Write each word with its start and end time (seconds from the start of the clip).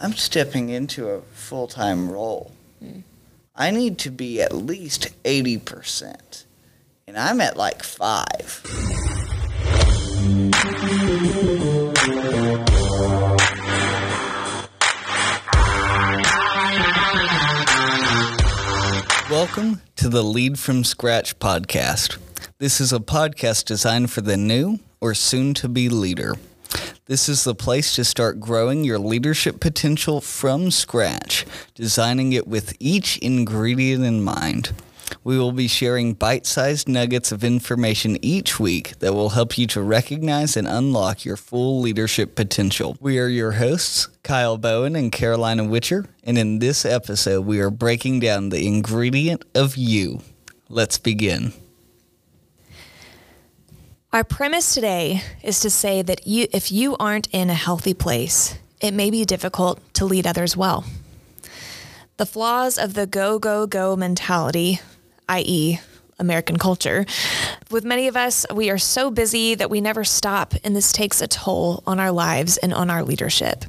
I'm 0.00 0.12
stepping 0.12 0.68
into 0.68 1.08
a 1.08 1.22
full 1.22 1.66
time 1.66 2.08
role. 2.08 2.52
Mm. 2.80 3.02
I 3.56 3.72
need 3.72 3.98
to 3.98 4.12
be 4.12 4.40
at 4.40 4.54
least 4.54 5.08
80%. 5.24 6.44
And 7.08 7.18
I'm 7.18 7.40
at 7.40 7.56
like 7.56 7.82
five. 7.82 8.62
Welcome 19.28 19.82
to 19.96 20.08
the 20.08 20.22
Lead 20.22 20.60
from 20.60 20.84
Scratch 20.84 21.36
podcast. 21.40 22.18
This 22.58 22.80
is 22.80 22.92
a 22.92 23.00
podcast 23.00 23.64
designed 23.64 24.12
for 24.12 24.20
the 24.20 24.36
new 24.36 24.78
or 25.00 25.14
soon 25.14 25.54
to 25.54 25.68
be 25.68 25.88
leader. 25.88 26.36
This 27.08 27.26
is 27.26 27.44
the 27.44 27.54
place 27.54 27.94
to 27.94 28.04
start 28.04 28.38
growing 28.38 28.84
your 28.84 28.98
leadership 28.98 29.60
potential 29.60 30.20
from 30.20 30.70
scratch, 30.70 31.46
designing 31.74 32.34
it 32.34 32.46
with 32.46 32.76
each 32.78 33.16
ingredient 33.18 34.04
in 34.04 34.22
mind. 34.22 34.72
We 35.24 35.38
will 35.38 35.52
be 35.52 35.68
sharing 35.68 36.12
bite 36.12 36.44
sized 36.44 36.86
nuggets 36.86 37.32
of 37.32 37.42
information 37.42 38.18
each 38.20 38.60
week 38.60 38.98
that 38.98 39.14
will 39.14 39.30
help 39.30 39.56
you 39.56 39.66
to 39.68 39.80
recognize 39.80 40.54
and 40.54 40.68
unlock 40.68 41.24
your 41.24 41.38
full 41.38 41.80
leadership 41.80 42.34
potential. 42.34 42.98
We 43.00 43.18
are 43.18 43.26
your 43.26 43.52
hosts, 43.52 44.08
Kyle 44.22 44.58
Bowen 44.58 44.94
and 44.94 45.10
Carolina 45.10 45.64
Witcher, 45.64 46.04
and 46.24 46.36
in 46.36 46.58
this 46.58 46.84
episode, 46.84 47.46
we 47.46 47.58
are 47.60 47.70
breaking 47.70 48.20
down 48.20 48.50
the 48.50 48.66
ingredient 48.66 49.46
of 49.54 49.78
you. 49.78 50.20
Let's 50.68 50.98
begin. 50.98 51.54
Our 54.10 54.24
premise 54.24 54.72
today 54.72 55.20
is 55.42 55.60
to 55.60 55.68
say 55.68 56.00
that 56.00 56.26
you, 56.26 56.46
if 56.50 56.72
you 56.72 56.96
aren't 56.96 57.28
in 57.30 57.50
a 57.50 57.54
healthy 57.54 57.92
place, 57.92 58.58
it 58.80 58.94
may 58.94 59.10
be 59.10 59.26
difficult 59.26 59.80
to 59.94 60.06
lead 60.06 60.26
others 60.26 60.56
well. 60.56 60.86
The 62.16 62.24
flaws 62.24 62.78
of 62.78 62.94
the 62.94 63.06
go, 63.06 63.38
go, 63.38 63.66
go 63.66 63.96
mentality, 63.96 64.80
i.e., 65.28 65.80
American 66.18 66.56
culture. 66.56 67.04
With 67.70 67.84
many 67.84 68.08
of 68.08 68.16
us, 68.16 68.46
we 68.52 68.70
are 68.70 68.78
so 68.78 69.10
busy 69.10 69.54
that 69.54 69.68
we 69.68 69.82
never 69.82 70.04
stop, 70.04 70.54
and 70.64 70.74
this 70.74 70.90
takes 70.90 71.20
a 71.20 71.28
toll 71.28 71.82
on 71.86 72.00
our 72.00 72.10
lives 72.10 72.56
and 72.56 72.72
on 72.72 72.88
our 72.88 73.02
leadership. 73.02 73.66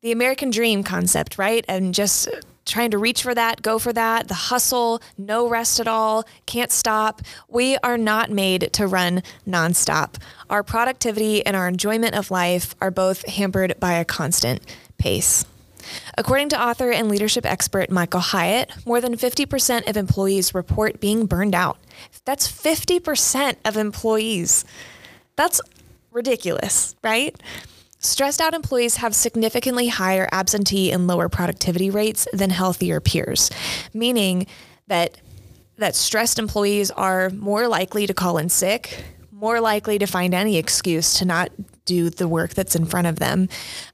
The 0.00 0.10
American 0.10 0.50
dream 0.50 0.82
concept, 0.82 1.38
right? 1.38 1.64
And 1.68 1.94
just 1.94 2.28
trying 2.64 2.90
to 2.90 2.98
reach 2.98 3.22
for 3.22 3.34
that, 3.34 3.62
go 3.62 3.78
for 3.78 3.92
that, 3.92 4.28
the 4.28 4.34
hustle, 4.34 5.00
no 5.18 5.48
rest 5.48 5.80
at 5.80 5.88
all, 5.88 6.24
can't 6.46 6.70
stop. 6.70 7.22
We 7.48 7.76
are 7.78 7.98
not 7.98 8.30
made 8.30 8.72
to 8.74 8.86
run 8.86 9.22
nonstop. 9.46 10.16
Our 10.48 10.62
productivity 10.62 11.44
and 11.44 11.56
our 11.56 11.68
enjoyment 11.68 12.14
of 12.14 12.30
life 12.30 12.74
are 12.80 12.90
both 12.90 13.26
hampered 13.26 13.78
by 13.80 13.94
a 13.94 14.04
constant 14.04 14.60
pace. 14.98 15.44
According 16.16 16.50
to 16.50 16.62
author 16.62 16.90
and 16.90 17.08
leadership 17.08 17.44
expert 17.44 17.90
Michael 17.90 18.20
Hyatt, 18.20 18.70
more 18.86 19.00
than 19.00 19.16
50% 19.16 19.88
of 19.88 19.96
employees 19.96 20.54
report 20.54 21.00
being 21.00 21.26
burned 21.26 21.54
out. 21.54 21.78
That's 22.24 22.50
50% 22.50 23.56
of 23.64 23.76
employees. 23.76 24.64
That's 25.36 25.60
ridiculous, 26.12 26.94
right? 27.02 27.34
Stressed 28.02 28.40
out 28.40 28.52
employees 28.52 28.96
have 28.96 29.14
significantly 29.14 29.86
higher 29.86 30.28
absentee 30.32 30.90
and 30.90 31.06
lower 31.06 31.28
productivity 31.28 31.88
rates 31.88 32.26
than 32.32 32.50
healthier 32.50 33.00
peers, 33.00 33.48
meaning 33.94 34.46
that 34.88 35.18
that 35.78 35.94
stressed 35.94 36.38
employees 36.38 36.90
are 36.90 37.30
more 37.30 37.68
likely 37.68 38.06
to 38.06 38.12
call 38.12 38.38
in 38.38 38.48
sick, 38.48 39.04
more 39.30 39.60
likely 39.60 39.98
to 39.98 40.06
find 40.06 40.34
any 40.34 40.56
excuse 40.56 41.14
to 41.14 41.24
not 41.24 41.50
do 41.84 42.10
the 42.10 42.28
work 42.28 42.54
that's 42.54 42.76
in 42.76 42.84
front 42.84 43.06
of 43.06 43.18
them, 43.20 43.48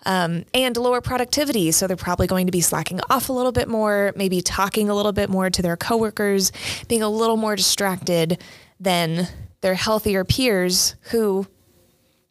um, 0.06 0.44
and 0.54 0.76
lower 0.76 1.00
productivity. 1.00 1.70
So 1.70 1.86
they're 1.86 1.96
probably 1.96 2.26
going 2.26 2.46
to 2.46 2.52
be 2.52 2.60
slacking 2.62 3.00
off 3.10 3.28
a 3.28 3.32
little 3.32 3.52
bit 3.52 3.68
more, 3.68 4.12
maybe 4.16 4.40
talking 4.40 4.88
a 4.88 4.94
little 4.94 5.12
bit 5.12 5.28
more 5.28 5.50
to 5.50 5.62
their 5.62 5.76
coworkers, 5.76 6.50
being 6.88 7.02
a 7.02 7.08
little 7.08 7.36
more 7.36 7.56
distracted 7.56 8.42
than 8.80 9.28
their 9.60 9.74
healthier 9.74 10.24
peers 10.24 10.94
who 11.10 11.46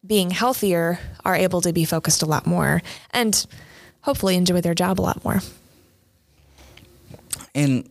being 0.06 0.30
healthier 0.30 0.98
are 1.24 1.34
able 1.34 1.60
to 1.60 1.72
be 1.72 1.84
focused 1.84 2.22
a 2.22 2.26
lot 2.26 2.46
more 2.46 2.82
and 3.10 3.46
hopefully 4.02 4.36
enjoy 4.36 4.60
their 4.60 4.74
job 4.74 5.00
a 5.00 5.02
lot 5.02 5.24
more. 5.24 5.40
And 7.54 7.88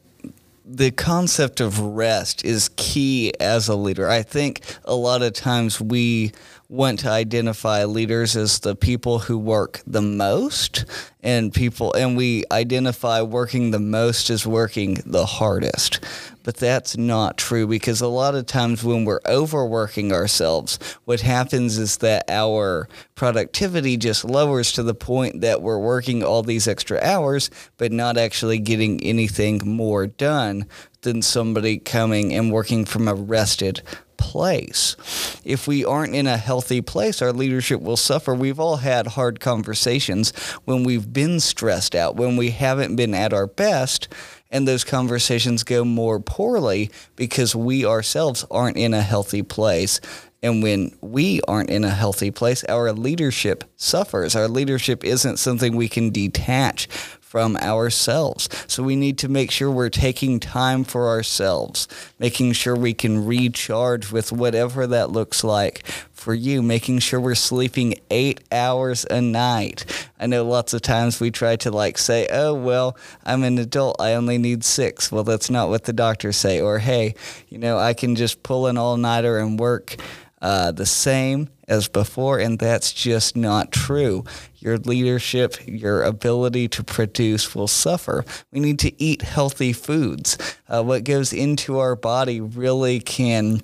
the 0.66 0.92
concept 0.92 1.62
of 1.62 1.80
rest 1.80 2.44
is 2.44 2.70
key 2.76 3.34
as 3.40 3.68
a 3.68 3.76
leader. 3.76 4.10
I 4.10 4.22
think 4.22 4.62
a 4.84 4.96
lot 4.96 5.22
of 5.22 5.34
times 5.34 5.80
we 5.80 6.34
want 6.70 7.00
to 7.00 7.10
identify 7.10 7.86
leaders 7.86 8.36
as 8.36 8.60
the 8.60 8.76
people 8.76 9.20
who 9.20 9.38
work 9.38 9.82
the 9.88 10.02
most 10.02 10.84
and 11.24 11.54
people 11.54 11.94
and 11.94 12.18
we 12.18 12.44
identify 12.52 13.22
working 13.22 13.72
the 13.72 13.80
most 13.80 14.30
as 14.30 14.46
working 14.46 14.98
the 15.06 15.26
hardest. 15.26 16.02
But 16.44 16.58
that's 16.58 16.98
not 16.98 17.38
true 17.38 17.68
because 17.68 18.02
a 18.02 18.08
lot 18.08 18.36
of 18.36 18.46
times 18.46 18.84
when 18.84 19.06
we're 19.06 19.22
overworking 19.26 20.12
ourselves, 20.12 20.78
what 21.06 21.22
happens 21.22 21.78
is 21.78 21.98
that 21.98 22.30
our 22.30 22.88
productivity 23.16 23.98
just 23.98 24.26
lowers 24.26 24.72
to 24.74 24.84
the 24.84 24.94
point 24.94 25.42
that 25.42 25.62
we're 25.62 25.80
working 25.80 26.24
all 26.24 26.44
these 26.44 26.68
extra 26.68 27.00
hours, 27.02 27.50
but 27.78 27.92
not 27.92 28.18
actually 28.18 28.60
getting 28.60 29.02
anything 29.04 29.62
more 29.64 30.08
done 30.08 30.66
than 31.02 31.22
somebody 31.22 31.78
coming 31.78 32.34
and 32.34 32.52
working 32.52 32.84
from 32.84 33.08
a 33.08 33.14
rested 33.14 33.82
place. 34.18 34.96
If 35.44 35.68
we 35.68 35.86
aren't 35.86 36.16
in 36.16 36.28
a 36.28 36.38
healthy 36.38 36.82
place, 36.82 37.22
our 37.22 37.32
leadership 37.32 37.82
will 37.82 37.98
suffer. 37.98 38.34
We've 38.34 38.60
all 38.60 38.78
had 38.78 39.08
hard 39.08 39.40
conversations 39.40 40.32
when 40.66 40.84
we've 40.84 41.12
been 41.12 41.40
stressed 41.40 41.96
out, 41.96 42.16
when 42.16 42.38
we 42.38 42.52
haven't 42.52 42.96
been 42.96 43.14
at 43.14 43.34
our 43.34 43.48
best 43.48 44.08
and 44.50 44.68
those 44.68 44.84
conversations 44.84 45.64
go 45.64 45.84
more 45.84 46.20
poorly 46.20 46.90
because 47.16 47.56
we 47.56 47.86
ourselves 47.86 48.46
aren't 48.50 48.78
in 48.78 48.94
a 48.94 49.02
healthy 49.02 49.44
place. 49.44 50.00
And 50.44 50.62
when 50.62 50.96
we 51.02 51.42
aren't 51.48 51.70
in 51.70 51.84
a 51.84 51.90
healthy 51.90 52.32
place, 52.32 52.64
our 52.66 52.94
leadership 52.94 53.64
suffers. 53.76 54.36
Our 54.36 54.48
leadership 54.48 55.04
isn't 55.04 55.38
something 55.38 55.76
we 55.76 55.90
can 55.90 56.12
detach 56.12 56.88
from 57.28 57.58
ourselves. 57.58 58.48
So 58.68 58.82
we 58.84 58.96
need 58.96 59.18
to 59.18 59.28
make 59.28 59.52
sure 59.52 59.70
we're 59.70 59.90
taking 59.90 60.40
time 60.40 60.86
for 60.86 61.10
ourselves, 61.10 61.86
making 62.20 62.54
sure 62.54 62.74
we 62.74 62.94
can 62.94 63.26
recharge 63.26 64.14
with 64.14 64.32
whatever 64.32 64.88
that 64.88 65.12
looks 65.12 65.44
like 65.44 65.86
for 66.14 66.34
you, 66.34 66.62
making 66.62 67.00
sure 67.00 67.20
we're 67.20 67.36
sleeping 67.36 67.96
eight 68.10 68.40
hours 68.50 69.06
a 69.12 69.20
night. 69.20 70.08
I 70.18 70.28
know 70.28 70.46
lots 70.46 70.74
of 70.74 70.82
times 70.82 71.20
we 71.20 71.30
try 71.30 71.58
to 71.58 71.70
like 71.70 71.98
say, 71.98 72.28
oh, 72.32 72.54
well, 72.54 72.96
I'm 73.26 73.44
an 73.44 73.58
adult. 73.58 73.98
I 74.00 74.14
only 74.14 74.38
need 74.38 74.64
six. 74.64 75.12
Well, 75.12 75.26
that's 75.26 75.50
not 75.50 75.68
what 75.68 75.84
the 75.84 75.94
doctors 75.94 76.38
say. 76.38 76.62
Or, 76.62 76.80
hey, 76.80 77.14
you 77.50 77.58
know, 77.58 77.78
I 77.78 77.94
can 77.94 78.16
just 78.16 78.42
pull 78.42 78.68
an 78.68 78.78
all 78.78 78.96
nighter 78.96 79.38
and 79.38 79.60
work 79.60 79.98
uh, 80.42 80.72
the 80.72 80.86
same 80.86 81.50
as 81.68 81.88
before, 81.88 82.40
and 82.40 82.60
that's 82.60 82.94
just 82.94 83.36
not 83.36 83.72
true. 83.72 84.24
Your 84.60 84.78
leadership, 84.78 85.56
your 85.66 86.04
ability 86.04 86.68
to 86.70 86.84
produce 86.84 87.54
will 87.54 87.68
suffer. 87.68 88.24
We 88.52 88.60
need 88.60 88.80
to 88.80 89.02
eat 89.02 89.22
healthy 89.22 89.74
foods. 89.74 90.38
Uh, 90.68 90.84
what 90.84 91.04
goes 91.04 91.34
into 91.34 91.80
our 91.80 91.96
body 91.96 92.40
really 92.40 93.00
can 93.00 93.62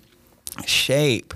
shape 0.65 1.33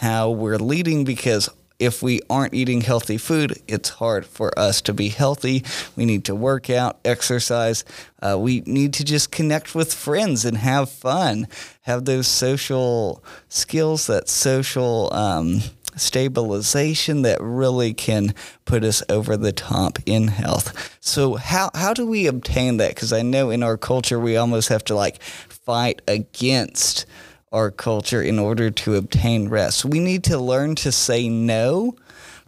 how 0.00 0.30
we're 0.30 0.58
leading 0.58 1.04
because 1.04 1.48
if 1.78 2.02
we 2.02 2.20
aren't 2.28 2.54
eating 2.54 2.80
healthy 2.80 3.18
food, 3.18 3.62
it's 3.68 3.88
hard 3.88 4.26
for 4.26 4.56
us 4.58 4.80
to 4.82 4.92
be 4.92 5.08
healthy. 5.10 5.64
We 5.96 6.04
need 6.04 6.24
to 6.24 6.34
work 6.34 6.70
out, 6.70 6.98
exercise. 7.04 7.84
Uh, 8.20 8.36
we 8.38 8.62
need 8.66 8.92
to 8.94 9.04
just 9.04 9.30
connect 9.30 9.74
with 9.74 9.94
friends 9.94 10.44
and 10.44 10.56
have 10.58 10.90
fun, 10.90 11.46
have 11.82 12.04
those 12.04 12.26
social 12.26 13.22
skills, 13.48 14.08
that 14.08 14.28
social 14.28 15.12
um, 15.14 15.60
stabilization 15.96 17.22
that 17.22 17.40
really 17.40 17.94
can 17.94 18.34
put 18.64 18.82
us 18.84 19.02
over 19.08 19.36
the 19.36 19.52
top 19.52 19.98
in 20.06 20.28
health. 20.28 20.96
So, 21.00 21.34
how, 21.34 21.70
how 21.74 21.94
do 21.94 22.06
we 22.06 22.26
obtain 22.26 22.78
that? 22.78 22.94
Because 22.94 23.12
I 23.12 23.22
know 23.22 23.50
in 23.50 23.62
our 23.62 23.76
culture, 23.76 24.18
we 24.18 24.36
almost 24.36 24.68
have 24.68 24.84
to 24.84 24.94
like 24.94 25.22
fight 25.22 26.02
against 26.08 27.06
our 27.52 27.70
culture 27.70 28.22
in 28.22 28.38
order 28.38 28.70
to 28.70 28.96
obtain 28.96 29.48
rest. 29.48 29.84
We 29.84 30.00
need 30.00 30.24
to 30.24 30.38
learn 30.38 30.74
to 30.76 30.92
say 30.92 31.28
no 31.28 31.96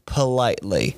politely. 0.07 0.97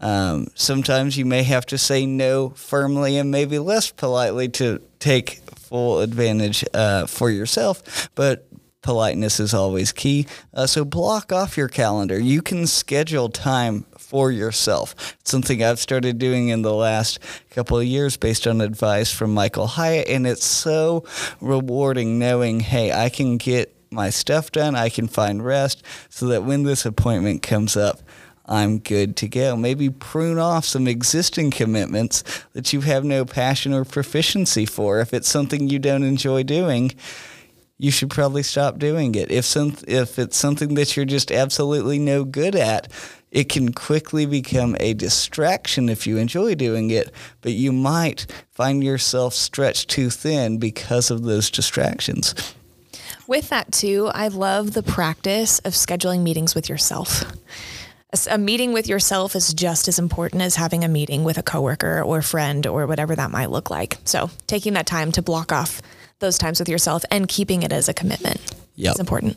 Um, 0.00 0.48
sometimes 0.54 1.16
you 1.16 1.24
may 1.24 1.42
have 1.42 1.66
to 1.66 1.78
say 1.78 2.06
no 2.06 2.50
firmly 2.50 3.16
and 3.16 3.30
maybe 3.30 3.58
less 3.58 3.90
politely 3.90 4.48
to 4.50 4.80
take 5.00 5.40
full 5.56 6.00
advantage 6.00 6.64
uh, 6.72 7.06
for 7.06 7.30
yourself, 7.30 8.08
but 8.14 8.46
politeness 8.82 9.40
is 9.40 9.52
always 9.52 9.92
key. 9.92 10.26
Uh, 10.54 10.66
so 10.66 10.84
block 10.84 11.32
off 11.32 11.56
your 11.56 11.68
calendar. 11.68 12.18
You 12.18 12.42
can 12.42 12.66
schedule 12.66 13.28
time 13.28 13.84
for 14.08 14.32
yourself. 14.32 14.94
It's 15.20 15.30
something 15.30 15.62
I've 15.62 15.78
started 15.78 16.18
doing 16.18 16.48
in 16.48 16.62
the 16.62 16.72
last 16.72 17.18
couple 17.50 17.78
of 17.78 17.84
years 17.84 18.16
based 18.16 18.46
on 18.46 18.62
advice 18.62 19.12
from 19.12 19.34
Michael 19.34 19.66
Hyatt, 19.66 20.08
and 20.08 20.26
it's 20.26 20.46
so 20.46 21.04
rewarding 21.42 22.18
knowing, 22.18 22.60
hey, 22.60 22.90
I 22.90 23.10
can 23.10 23.36
get 23.36 23.76
my 23.90 24.08
stuff 24.08 24.50
done, 24.50 24.74
I 24.74 24.88
can 24.88 25.08
find 25.08 25.44
rest, 25.44 25.82
so 26.08 26.26
that 26.28 26.42
when 26.42 26.62
this 26.62 26.86
appointment 26.86 27.42
comes 27.42 27.76
up, 27.76 28.00
I'm 28.46 28.78
good 28.78 29.14
to 29.16 29.28
go. 29.28 29.56
Maybe 29.56 29.90
prune 29.90 30.38
off 30.38 30.64
some 30.64 30.88
existing 30.88 31.50
commitments 31.50 32.24
that 32.54 32.72
you 32.72 32.80
have 32.80 33.04
no 33.04 33.26
passion 33.26 33.74
or 33.74 33.84
proficiency 33.84 34.64
for. 34.64 35.00
If 35.00 35.12
it's 35.12 35.28
something 35.28 35.68
you 35.68 35.78
don't 35.78 36.02
enjoy 36.02 36.44
doing, 36.44 36.92
you 37.76 37.90
should 37.90 38.08
probably 38.08 38.42
stop 38.42 38.78
doing 38.78 39.14
it. 39.14 39.30
If 39.30 39.44
some 39.44 39.76
if 39.86 40.18
it's 40.18 40.36
something 40.36 40.74
that 40.74 40.96
you're 40.96 41.04
just 41.04 41.30
absolutely 41.30 41.98
no 41.98 42.24
good 42.24 42.56
at, 42.56 42.90
it 43.30 43.48
can 43.48 43.72
quickly 43.72 44.26
become 44.26 44.76
a 44.80 44.94
distraction 44.94 45.88
if 45.88 46.06
you 46.06 46.16
enjoy 46.16 46.54
doing 46.54 46.90
it, 46.90 47.12
but 47.40 47.52
you 47.52 47.72
might 47.72 48.26
find 48.50 48.82
yourself 48.82 49.34
stretched 49.34 49.90
too 49.90 50.10
thin 50.10 50.58
because 50.58 51.10
of 51.10 51.22
those 51.22 51.50
distractions. 51.50 52.34
With 53.26 53.50
that, 53.50 53.72
too, 53.72 54.10
I 54.14 54.28
love 54.28 54.72
the 54.72 54.82
practice 54.82 55.58
of 55.60 55.74
scheduling 55.74 56.22
meetings 56.22 56.54
with 56.54 56.68
yourself. 56.68 57.24
A 58.30 58.38
meeting 58.38 58.72
with 58.72 58.88
yourself 58.88 59.36
is 59.36 59.52
just 59.52 59.86
as 59.86 59.98
important 59.98 60.40
as 60.40 60.56
having 60.56 60.82
a 60.82 60.88
meeting 60.88 61.24
with 61.24 61.36
a 61.36 61.42
coworker 61.42 62.02
or 62.02 62.22
friend 62.22 62.66
or 62.66 62.86
whatever 62.86 63.14
that 63.14 63.30
might 63.30 63.50
look 63.50 63.68
like. 63.68 63.98
So, 64.04 64.30
taking 64.46 64.72
that 64.72 64.86
time 64.86 65.12
to 65.12 65.20
block 65.20 65.52
off 65.52 65.82
those 66.18 66.38
times 66.38 66.58
with 66.58 66.70
yourself 66.70 67.04
and 67.10 67.28
keeping 67.28 67.62
it 67.62 67.70
as 67.70 67.86
a 67.86 67.92
commitment 67.92 68.40
yep. 68.76 68.94
is 68.94 69.00
important. 69.00 69.36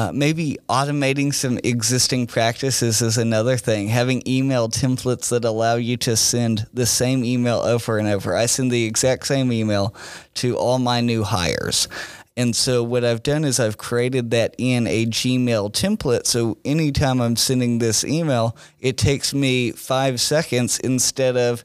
Uh, 0.00 0.10
maybe 0.14 0.56
automating 0.70 1.34
some 1.34 1.58
existing 1.62 2.26
practices 2.26 3.02
is 3.02 3.18
another 3.18 3.58
thing. 3.58 3.88
Having 3.88 4.22
email 4.26 4.66
templates 4.66 5.28
that 5.28 5.44
allow 5.44 5.74
you 5.74 5.98
to 5.98 6.16
send 6.16 6.66
the 6.72 6.86
same 6.86 7.22
email 7.22 7.58
over 7.58 7.98
and 7.98 8.08
over. 8.08 8.34
I 8.34 8.46
send 8.46 8.70
the 8.70 8.84
exact 8.84 9.26
same 9.26 9.52
email 9.52 9.94
to 10.36 10.56
all 10.56 10.78
my 10.78 11.02
new 11.02 11.22
hires. 11.22 11.86
And 12.34 12.56
so 12.56 12.82
what 12.82 13.04
I've 13.04 13.22
done 13.22 13.44
is 13.44 13.60
I've 13.60 13.76
created 13.76 14.30
that 14.30 14.54
in 14.56 14.86
a 14.86 15.04
Gmail 15.04 15.70
template. 15.70 16.26
So 16.26 16.56
anytime 16.64 17.20
I'm 17.20 17.36
sending 17.36 17.78
this 17.78 18.02
email, 18.02 18.56
it 18.78 18.96
takes 18.96 19.34
me 19.34 19.70
five 19.72 20.18
seconds 20.18 20.78
instead 20.78 21.36
of 21.36 21.62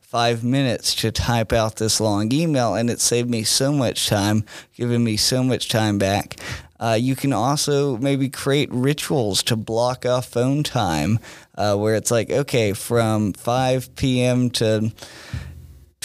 five 0.00 0.42
minutes 0.42 0.92
to 0.96 1.12
type 1.12 1.52
out 1.52 1.76
this 1.76 2.00
long 2.00 2.32
email. 2.32 2.74
And 2.74 2.90
it 2.90 3.00
saved 3.00 3.30
me 3.30 3.44
so 3.44 3.70
much 3.70 4.08
time, 4.08 4.44
giving 4.74 5.04
me 5.04 5.16
so 5.16 5.44
much 5.44 5.68
time 5.68 5.98
back. 5.98 6.34
Uh, 6.78 6.96
you 7.00 7.16
can 7.16 7.32
also 7.32 7.96
maybe 7.96 8.28
create 8.28 8.68
rituals 8.72 9.42
to 9.44 9.56
block 9.56 10.04
off 10.04 10.28
phone 10.28 10.62
time 10.62 11.18
uh, 11.56 11.76
where 11.76 11.94
it's 11.94 12.10
like, 12.10 12.30
okay, 12.30 12.72
from 12.72 13.32
5 13.32 13.96
p.m. 13.96 14.50
to 14.50 14.92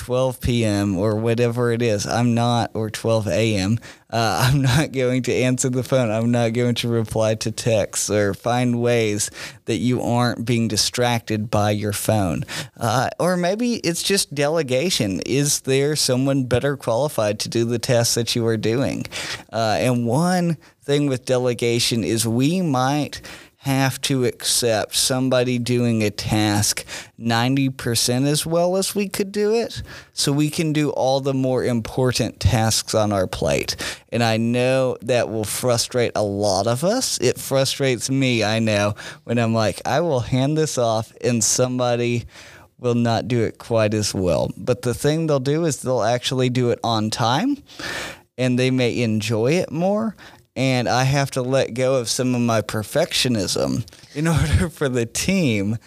12 0.01 0.41
p.m. 0.41 0.97
or 0.97 1.15
whatever 1.15 1.71
it 1.71 1.79
is, 1.79 2.07
I'm 2.07 2.33
not, 2.33 2.71
or 2.73 2.89
12 2.89 3.27
a.m., 3.27 3.77
uh, 4.09 4.49
I'm 4.51 4.63
not 4.63 4.91
going 4.91 5.21
to 5.23 5.31
answer 5.31 5.69
the 5.69 5.83
phone. 5.83 6.09
I'm 6.09 6.31
not 6.31 6.53
going 6.53 6.73
to 6.75 6.87
reply 6.87 7.35
to 7.35 7.51
texts 7.51 8.09
or 8.09 8.33
find 8.33 8.81
ways 8.81 9.29
that 9.65 9.75
you 9.75 10.01
aren't 10.01 10.43
being 10.43 10.67
distracted 10.67 11.51
by 11.51 11.69
your 11.69 11.93
phone. 11.93 12.45
Uh, 12.77 13.11
or 13.19 13.37
maybe 13.37 13.75
it's 13.75 14.01
just 14.01 14.33
delegation. 14.33 15.19
Is 15.27 15.61
there 15.61 15.95
someone 15.95 16.45
better 16.45 16.75
qualified 16.75 17.39
to 17.41 17.49
do 17.49 17.63
the 17.63 17.77
tasks 17.77 18.15
that 18.15 18.35
you 18.35 18.43
are 18.47 18.57
doing? 18.57 19.05
Uh, 19.53 19.77
and 19.79 20.07
one 20.07 20.57
thing 20.81 21.05
with 21.05 21.25
delegation 21.25 22.03
is 22.03 22.27
we 22.27 22.63
might 22.63 23.21
have 23.61 24.01
to 24.01 24.25
accept 24.25 24.95
somebody 24.95 25.59
doing 25.59 26.01
a 26.01 26.09
task 26.09 26.83
90% 27.19 28.25
as 28.25 28.43
well 28.43 28.75
as 28.75 28.95
we 28.95 29.07
could 29.07 29.31
do 29.31 29.53
it 29.53 29.83
so 30.13 30.31
we 30.31 30.49
can 30.49 30.73
do 30.73 30.89
all 30.89 31.21
the 31.21 31.33
more 31.33 31.63
important 31.63 32.39
tasks 32.39 32.95
on 32.95 33.13
our 33.13 33.27
plate. 33.27 33.75
And 34.09 34.23
I 34.23 34.37
know 34.37 34.97
that 35.03 35.29
will 35.29 35.43
frustrate 35.43 36.13
a 36.15 36.23
lot 36.23 36.65
of 36.65 36.83
us. 36.83 37.19
It 37.21 37.37
frustrates 37.37 38.09
me, 38.09 38.43
I 38.43 38.57
know, 38.57 38.95
when 39.25 39.37
I'm 39.37 39.53
like, 39.53 39.79
I 39.85 40.01
will 40.01 40.21
hand 40.21 40.57
this 40.57 40.79
off 40.79 41.13
and 41.21 41.43
somebody 41.43 42.25
will 42.79 42.95
not 42.95 43.27
do 43.27 43.43
it 43.43 43.59
quite 43.59 43.93
as 43.93 44.11
well. 44.11 44.49
But 44.57 44.81
the 44.81 44.95
thing 44.95 45.27
they'll 45.27 45.39
do 45.39 45.65
is 45.65 45.83
they'll 45.83 46.01
actually 46.01 46.49
do 46.49 46.71
it 46.71 46.79
on 46.83 47.11
time 47.11 47.61
and 48.39 48.57
they 48.57 48.71
may 48.71 49.03
enjoy 49.03 49.51
it 49.51 49.71
more 49.71 50.15
and 50.55 50.87
I 50.89 51.03
have 51.03 51.31
to 51.31 51.41
let 51.41 51.73
go 51.73 51.95
of 51.95 52.09
some 52.09 52.35
of 52.35 52.41
my 52.41 52.61
perfectionism 52.61 53.85
in 54.13 54.27
order 54.27 54.69
for 54.69 54.89
the 54.89 55.05
team 55.05 55.77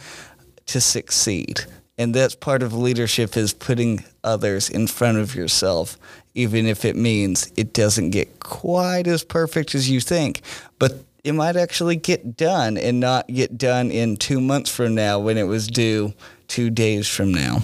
to 0.66 0.80
succeed. 0.80 1.64
And 1.96 2.14
that's 2.14 2.34
part 2.34 2.62
of 2.62 2.72
leadership 2.72 3.36
is 3.36 3.52
putting 3.52 4.04
others 4.24 4.68
in 4.68 4.88
front 4.88 5.18
of 5.18 5.34
yourself, 5.34 5.96
even 6.34 6.66
if 6.66 6.84
it 6.84 6.96
means 6.96 7.52
it 7.56 7.72
doesn't 7.72 8.10
get 8.10 8.40
quite 8.40 9.06
as 9.06 9.22
perfect 9.22 9.74
as 9.74 9.88
you 9.88 10.00
think. 10.00 10.40
But 10.78 11.04
it 11.22 11.32
might 11.32 11.56
actually 11.56 11.96
get 11.96 12.36
done 12.36 12.76
and 12.76 12.98
not 12.98 13.28
get 13.28 13.56
done 13.56 13.90
in 13.90 14.16
two 14.16 14.40
months 14.40 14.70
from 14.70 14.94
now 14.94 15.20
when 15.20 15.38
it 15.38 15.44
was 15.44 15.68
due 15.68 16.14
two 16.48 16.68
days 16.68 17.08
from 17.08 17.32
now. 17.32 17.60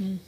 Mm. 0.00 0.18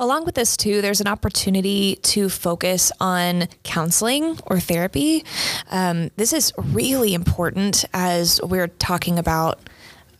Along 0.00 0.24
with 0.24 0.36
this, 0.36 0.56
too, 0.56 0.80
there's 0.80 1.00
an 1.00 1.08
opportunity 1.08 1.96
to 1.96 2.28
focus 2.28 2.92
on 3.00 3.48
counseling 3.64 4.38
or 4.46 4.60
therapy. 4.60 5.24
Um, 5.72 6.12
this 6.14 6.32
is 6.32 6.52
really 6.56 7.14
important 7.14 7.84
as 7.92 8.40
we're 8.40 8.68
talking 8.68 9.18
about 9.18 9.58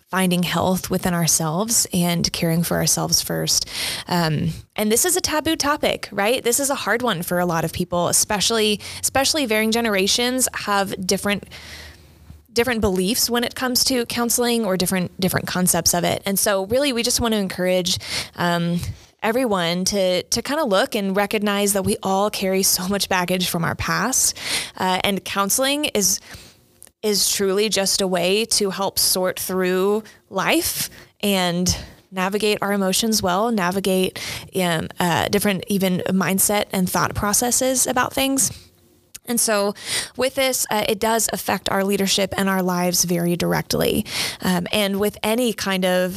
finding 0.08 0.42
health 0.42 0.90
within 0.90 1.14
ourselves 1.14 1.86
and 1.92 2.32
caring 2.32 2.64
for 2.64 2.76
ourselves 2.76 3.22
first. 3.22 3.68
Um, 4.08 4.48
and 4.74 4.90
this 4.90 5.04
is 5.04 5.16
a 5.16 5.20
taboo 5.20 5.54
topic, 5.54 6.08
right? 6.10 6.42
This 6.42 6.58
is 6.58 6.70
a 6.70 6.74
hard 6.74 7.02
one 7.02 7.22
for 7.22 7.38
a 7.38 7.46
lot 7.46 7.64
of 7.64 7.72
people, 7.72 8.08
especially 8.08 8.80
especially 9.00 9.46
varying 9.46 9.70
generations 9.70 10.48
have 10.54 11.06
different 11.06 11.44
different 12.52 12.80
beliefs 12.80 13.30
when 13.30 13.44
it 13.44 13.54
comes 13.54 13.84
to 13.84 14.04
counseling 14.06 14.64
or 14.64 14.76
different 14.76 15.20
different 15.20 15.46
concepts 15.46 15.94
of 15.94 16.02
it. 16.02 16.20
And 16.26 16.36
so, 16.36 16.66
really, 16.66 16.92
we 16.92 17.04
just 17.04 17.20
want 17.20 17.34
to 17.34 17.38
encourage 17.38 17.98
um, 18.34 18.80
everyone 19.28 19.84
to 19.84 20.22
to 20.22 20.40
kind 20.40 20.58
of 20.58 20.68
look 20.68 20.94
and 20.94 21.14
recognize 21.14 21.74
that 21.74 21.82
we 21.82 21.98
all 22.02 22.30
carry 22.30 22.62
so 22.62 22.88
much 22.88 23.10
baggage 23.10 23.50
from 23.50 23.62
our 23.62 23.74
past, 23.74 24.34
uh, 24.78 24.98
and 25.04 25.22
counseling 25.22 25.84
is 25.84 26.18
is 27.02 27.30
truly 27.30 27.68
just 27.68 28.00
a 28.00 28.06
way 28.06 28.46
to 28.46 28.70
help 28.70 28.98
sort 28.98 29.38
through 29.38 30.02
life 30.30 30.88
and 31.20 31.78
navigate 32.10 32.56
our 32.62 32.72
emotions 32.72 33.22
well, 33.22 33.52
navigate 33.52 34.18
um, 34.56 34.88
uh, 34.98 35.28
different 35.28 35.62
even 35.68 35.98
mindset 36.08 36.64
and 36.72 36.88
thought 36.88 37.14
processes 37.14 37.86
about 37.86 38.14
things. 38.14 38.50
And 39.26 39.38
so, 39.38 39.74
with 40.16 40.36
this, 40.36 40.66
uh, 40.70 40.86
it 40.88 40.98
does 40.98 41.28
affect 41.34 41.68
our 41.68 41.84
leadership 41.84 42.32
and 42.38 42.48
our 42.48 42.62
lives 42.62 43.04
very 43.04 43.36
directly. 43.36 44.06
Um, 44.40 44.66
and 44.72 44.98
with 44.98 45.18
any 45.22 45.52
kind 45.52 45.84
of 45.84 46.16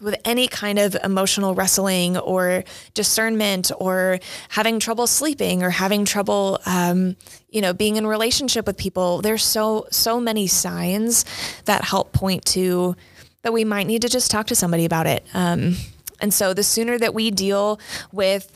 with 0.00 0.20
any 0.24 0.48
kind 0.48 0.78
of 0.78 0.96
emotional 1.02 1.54
wrestling 1.54 2.18
or 2.18 2.64
discernment 2.94 3.70
or 3.78 4.18
having 4.50 4.78
trouble 4.78 5.06
sleeping 5.06 5.62
or 5.62 5.70
having 5.70 6.04
trouble 6.04 6.60
um, 6.66 7.16
you 7.50 7.60
know 7.60 7.72
being 7.72 7.96
in 7.96 8.06
relationship 8.06 8.66
with 8.66 8.76
people 8.76 9.22
there's 9.22 9.42
so 9.42 9.86
so 9.90 10.20
many 10.20 10.46
signs 10.46 11.24
that 11.64 11.84
help 11.84 12.12
point 12.12 12.44
to 12.44 12.94
that 13.46 13.52
we 13.52 13.64
might 13.64 13.86
need 13.86 14.02
to 14.02 14.08
just 14.08 14.28
talk 14.28 14.48
to 14.48 14.56
somebody 14.56 14.84
about 14.84 15.06
it. 15.06 15.24
Um, 15.32 15.76
and 16.20 16.34
so 16.34 16.52
the 16.52 16.64
sooner 16.64 16.98
that 16.98 17.14
we 17.14 17.30
deal 17.30 17.78
with 18.10 18.50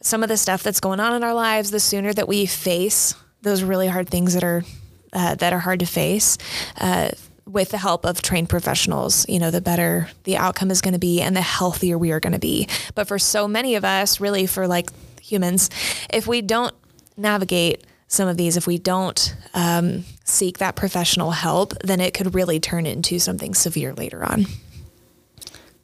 some 0.00 0.24
of 0.24 0.28
the 0.28 0.36
stuff 0.36 0.64
that's 0.64 0.80
going 0.80 0.98
on 0.98 1.14
in 1.14 1.22
our 1.22 1.32
lives 1.32 1.70
the 1.70 1.78
sooner 1.78 2.12
that 2.12 2.26
we 2.26 2.44
face 2.46 3.14
those 3.42 3.62
really 3.62 3.86
hard 3.86 4.08
things 4.08 4.34
that 4.34 4.42
are 4.42 4.64
uh, 5.12 5.36
that 5.36 5.52
are 5.52 5.60
hard 5.60 5.78
to 5.78 5.86
face 5.86 6.38
uh, 6.80 7.10
with 7.46 7.70
the 7.70 7.78
help 7.78 8.04
of 8.04 8.22
trained 8.22 8.48
professionals, 8.48 9.28
you 9.28 9.38
know, 9.38 9.50
the 9.50 9.60
better 9.60 10.08
the 10.24 10.36
outcome 10.36 10.70
is 10.70 10.80
going 10.80 10.94
to 10.94 11.00
be 11.00 11.20
and 11.20 11.36
the 11.36 11.40
healthier 11.42 11.98
we 11.98 12.12
are 12.12 12.20
going 12.20 12.32
to 12.32 12.38
be. 12.38 12.68
But 12.94 13.08
for 13.08 13.18
so 13.18 13.48
many 13.48 13.74
of 13.74 13.84
us, 13.84 14.20
really 14.20 14.46
for 14.46 14.66
like 14.66 14.90
humans, 15.20 15.70
if 16.12 16.26
we 16.26 16.42
don't 16.42 16.74
navigate 17.16 17.84
some 18.06 18.28
of 18.28 18.36
these, 18.36 18.56
if 18.56 18.66
we 18.66 18.78
don't 18.78 19.34
um, 19.54 20.04
seek 20.24 20.58
that 20.58 20.76
professional 20.76 21.30
help, 21.30 21.72
then 21.82 22.00
it 22.00 22.14
could 22.14 22.34
really 22.34 22.60
turn 22.60 22.86
into 22.86 23.18
something 23.18 23.54
severe 23.54 23.94
later 23.94 24.22
on. 24.22 24.46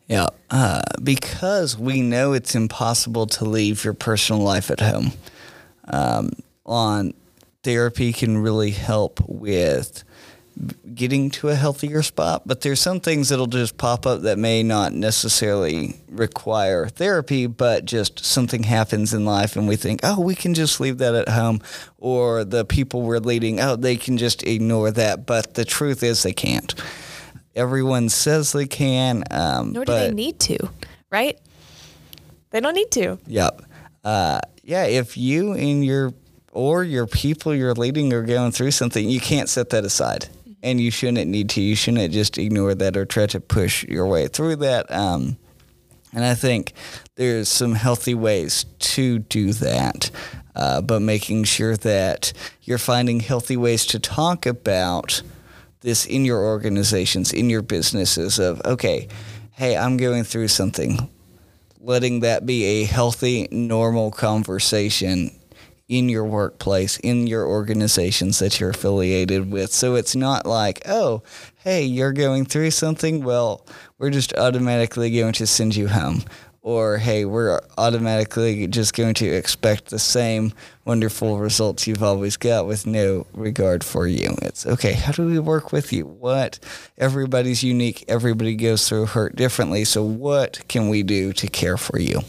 Yeah, 0.07 0.29
uh, 0.51 0.83
because 1.03 1.77
we 1.77 2.01
know 2.01 2.33
it's 2.33 2.55
impossible 2.55 3.27
to 3.27 3.45
leave 3.45 3.85
your 3.85 3.95
personal 3.95 4.43
life 4.43 4.71
at 4.71 4.81
home. 4.81 5.13
Um, 5.85 6.31
on 6.65 7.15
therapy 7.63 8.13
can 8.13 8.39
really 8.39 8.71
help 8.71 9.21
with 9.27 10.05
getting 10.95 11.31
to 11.31 11.49
a 11.49 11.55
healthier 11.55 12.03
spot. 12.03 12.43
But 12.47 12.63
there's 12.63 12.81
some 12.81 13.01
things 13.01 13.29
that'll 13.29 13.47
just 13.47 13.77
pop 13.77 14.07
up 14.07 14.23
that 14.23 14.39
may 14.39 14.63
not 14.63 14.93
necessarily 14.93 15.97
require 16.09 16.89
therapy, 16.89 17.47
but 17.47 17.85
just 17.85 18.25
something 18.25 18.65
happens 18.65 19.15
in 19.15 19.25
life 19.25 19.57
and 19.57 19.69
we 19.69 19.77
think, 19.77 20.01
oh, 20.03 20.21
we 20.21 20.35
can 20.35 20.55
just 20.55 20.81
leave 20.81 20.99
that 20.99 21.15
at 21.15 21.29
home. 21.29 21.61
Or 21.99 22.45
the 22.45 22.65
people 22.65 23.03
we're 23.03 23.19
leading, 23.19 23.61
oh, 23.61 23.77
they 23.77 23.97
can 23.97 24.19
just 24.19 24.43
ignore 24.43 24.91
that. 24.93 25.27
But 25.27 25.55
the 25.55 25.65
truth 25.65 26.03
is, 26.03 26.23
they 26.23 26.33
can't. 26.33 26.75
Everyone 27.55 28.09
says 28.09 28.53
they 28.53 28.67
can. 28.67 29.25
Um, 29.31 29.73
Nor 29.73 29.85
do 29.85 29.93
they 29.93 30.13
need 30.13 30.39
to, 30.41 30.59
right? 31.11 31.39
They 32.51 32.61
don't 32.61 32.75
need 32.75 32.91
to. 32.93 33.19
Yep. 33.27 33.63
Uh, 34.05 34.41
yeah, 34.63 34.85
if 34.85 35.17
you 35.17 35.53
and 35.53 35.85
your 35.85 36.13
or 36.53 36.83
your 36.83 37.07
people 37.07 37.55
you're 37.55 37.75
leading 37.75 38.13
are 38.13 38.23
going 38.23 38.53
through 38.53 38.71
something, 38.71 39.09
you 39.09 39.21
can't 39.21 39.49
set 39.49 39.71
that 39.71 39.85
aside 39.85 40.29
and 40.63 40.81
you 40.81 40.91
shouldn't 40.91 41.31
need 41.31 41.51
to. 41.51 41.61
You 41.61 41.77
shouldn't 41.77 42.13
just 42.13 42.39
ignore 42.39 42.75
that 42.75 42.97
or 42.97 43.05
try 43.05 43.27
to 43.27 43.41
push 43.41 43.85
your 43.85 44.07
way 44.07 44.29
through 44.29 44.57
that. 44.57 44.91
Um, 44.91 45.39
and 46.13 46.25
I 46.25 46.35
think 46.35 46.73
there's 47.17 47.49
some 47.49 47.75
healthy 47.75 48.15
ways 48.15 48.65
to 48.79 49.19
do 49.19 49.53
that, 49.55 50.11
uh, 50.57 50.81
but 50.81 51.01
making 51.01 51.45
sure 51.45 51.77
that 51.77 52.33
you're 52.63 52.79
finding 52.79 53.21
healthy 53.21 53.57
ways 53.57 53.85
to 53.87 53.99
talk 53.99 54.47
about 54.47 55.23
this 55.81 56.07
in 56.07 56.25
your 56.25 56.45
organizations, 56.45 57.33
in 57.33 57.51
your 57.51 57.63
businesses 57.63 58.39
of, 58.39 58.61
okay, 58.65 59.09
hey, 59.53 59.77
I'm 59.77 59.97
going 59.97 60.25
through 60.25 60.49
something. 60.49 61.11
Letting 61.81 62.21
that 62.21 62.47
be 62.47 62.65
a 62.65 62.85
healthy, 62.85 63.47
normal 63.51 64.11
conversation 64.11 65.38
in 65.89 66.09
your 66.09 66.25
workplace, 66.25 66.99
in 66.99 67.27
your 67.27 67.47
organizations 67.47 68.39
that 68.39 68.61
you're 68.61 68.71
affiliated 68.71 69.51
with. 69.51 69.73
So 69.73 69.95
it's 69.95 70.15
not 70.15 70.47
like, 70.47 70.83
oh, 70.87 71.23
hey, 71.57 71.83
you're 71.85 72.13
going 72.13 72.45
through 72.45 72.73
something. 72.73 73.25
Well, 73.25 73.65
we're 73.99 74.11
just 74.11 74.35
automatically 74.35 75.11
going 75.11 75.33
to 75.35 75.47
send 75.47 75.75
you 75.75 75.89
home 75.89 76.25
or 76.69 76.99
hey, 76.99 77.25
we're 77.25 77.61
automatically 77.79 78.67
just 78.67 78.93
going 78.95 79.15
to 79.15 79.27
expect 79.27 79.87
the 79.87 79.99
same 79.99 80.53
wonderful 80.85 81.39
results 81.39 81.87
you've 81.87 82.03
always 82.03 82.37
got 82.37 82.67
with 82.67 82.87
no 82.87 83.27
regard 83.33 83.83
for 83.83 84.07
you. 84.07 84.37
It's 84.43 84.67
okay, 84.67 84.93
how 84.93 85.13
do 85.13 85.25
we 85.25 85.39
work 85.39 85.73
with 85.73 85.95
you? 85.95 86.05
What? 86.05 86.59
Everybody's 86.99 87.63
unique, 87.63 88.05
everybody 88.07 88.55
goes 88.55 88.87
through 88.87 89.07
hurt 89.07 89.35
differently. 89.35 89.85
So, 89.85 90.03
what 90.03 90.61
can 90.69 90.91
we 90.91 91.03
do 91.03 91.33
to 91.33 91.47
care 91.49 91.79
for 91.79 91.99
you? 91.99 92.21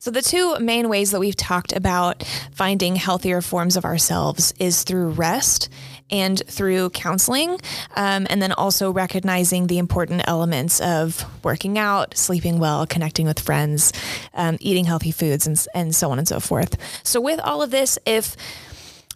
So, 0.00 0.12
the 0.12 0.22
two 0.22 0.58
main 0.60 0.88
ways 0.88 1.10
that 1.10 1.18
we've 1.18 1.34
talked 1.34 1.72
about 1.72 2.22
finding 2.52 2.94
healthier 2.94 3.40
forms 3.42 3.76
of 3.76 3.84
ourselves 3.84 4.54
is 4.60 4.84
through 4.84 5.10
rest 5.10 5.68
and 6.08 6.40
through 6.46 6.90
counseling, 6.90 7.58
um, 7.96 8.26
and 8.30 8.40
then 8.40 8.52
also 8.52 8.92
recognizing 8.92 9.66
the 9.66 9.78
important 9.78 10.22
elements 10.26 10.80
of 10.80 11.24
working 11.44 11.78
out, 11.78 12.16
sleeping 12.16 12.60
well, 12.60 12.86
connecting 12.86 13.26
with 13.26 13.40
friends, 13.40 13.92
um, 14.34 14.56
eating 14.60 14.84
healthy 14.84 15.10
foods, 15.10 15.46
and, 15.48 15.66
and 15.74 15.94
so 15.94 16.12
on 16.12 16.18
and 16.18 16.28
so 16.28 16.38
forth. 16.38 16.76
So, 17.02 17.20
with 17.20 17.40
all 17.40 17.60
of 17.60 17.72
this, 17.72 17.98
if 18.06 18.36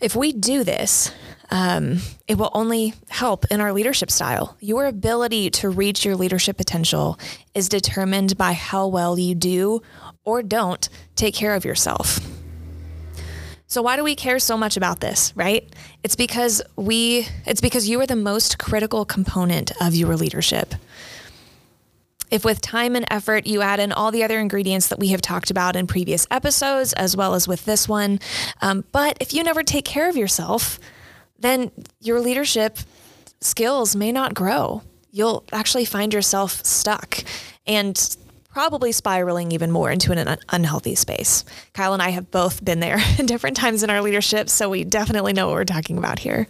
if 0.01 0.17
we 0.17 0.33
do 0.33 0.65
this, 0.65 1.13
um, 1.53 1.99
it 2.27 2.39
will 2.39 2.51
only 2.55 2.95
help 3.11 3.45
in 3.51 3.61
our 3.61 3.75
leadership 3.75 4.11
style. 4.11 4.57
Your 4.61 4.87
ability 4.87 5.51
to 5.51 5.69
reach 5.69 6.03
your 6.03 6.17
leadership 6.17 6.57
potential 6.57 7.19
is 7.55 7.69
determined 7.69 8.39
by 8.39 8.55
how 8.55 8.87
well 8.87 9.19
you 9.19 9.35
do 9.35 9.83
or 10.25 10.43
don't 10.43 10.89
take 11.15 11.35
care 11.35 11.55
of 11.55 11.67
yourself. 11.67 12.21
So 13.67 13.83
why 13.83 13.97
do 13.97 14.03
we 14.03 14.17
care 14.17 14.39
so 14.39 14.57
much 14.57 14.79
about 14.79 15.01
this, 15.01 15.35
right? 15.37 15.71
It's 16.03 16.17
because 16.17 16.63
we 16.77 17.29
it's 17.45 17.61
because 17.61 17.87
you 17.87 18.01
are 18.01 18.07
the 18.07 18.17
most 18.17 18.59
critical 18.59 19.05
component 19.05 19.73
of 19.79 19.95
your 19.95 20.17
leadership. 20.17 20.75
If 22.31 22.47
with 22.47 22.63
time 22.63 22.97
and 22.97 23.05
effort 23.11 23.47
you 23.47 23.61
add 23.61 23.79
in 23.79 23.93
all 23.93 24.11
the 24.11 24.25
other 24.25 24.39
ingredients 24.39 24.89
that 24.89 24.99
we 24.99 25.09
have 25.09 25.21
talked 25.21 25.51
about 25.51 25.77
in 25.77 25.87
previous 25.87 26.27
episodes, 26.31 26.95
as 26.95 27.15
well 27.15 27.35
as 27.35 27.47
with 27.47 27.67
this 27.67 27.87
one, 27.87 28.21
um, 28.63 28.85
but 28.91 29.19
if 29.21 29.35
you 29.35 29.43
never 29.43 29.63
take 29.63 29.85
care 29.85 30.09
of 30.09 30.17
yourself, 30.17 30.79
then 31.43 31.71
your 32.01 32.21
leadership 32.21 32.79
skills 33.41 33.95
may 33.95 34.13
not 34.13 34.35
grow. 34.35 34.83
You'll 35.11 35.45
actually 35.53 35.85
find 35.85 36.15
yourself 36.15 36.65
stuck. 36.65 37.23
And 37.67 38.17
probably 38.53 38.93
spiraling 38.93 39.51
even 39.53 39.71
more 39.71 39.91
into 39.91 40.13
an 40.13 40.39
unhealthy 40.51 40.95
space. 40.95 41.45
Kyle 41.73 41.95
and 41.95 42.03
I 42.03 42.11
have 42.11 42.31
both 42.31 42.63
been 42.63 42.81
there 42.81 42.99
in 43.19 43.27
different 43.27 43.57
times 43.57 43.83
in 43.83 43.91
our 43.91 44.03
leadership, 44.03 44.49
so 44.49 44.69
we 44.69 44.85
definitely 44.85 45.33
know 45.33 45.47
what 45.47 45.55
we're 45.55 45.65
talking 45.65 45.99
about 45.99 46.19
here. 46.19 46.47